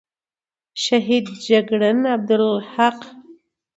[0.83, 2.97] شهید جگړن عبدالحق،